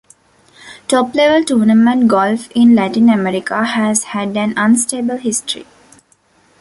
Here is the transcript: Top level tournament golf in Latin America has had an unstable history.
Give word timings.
Top 0.87 1.13
level 1.13 1.43
tournament 1.45 2.07
golf 2.07 2.49
in 2.55 2.73
Latin 2.73 3.07
America 3.07 3.63
has 3.63 4.03
had 4.05 4.35
an 4.35 4.55
unstable 4.57 5.17
history. 5.17 5.67